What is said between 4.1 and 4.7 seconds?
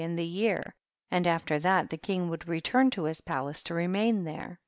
there.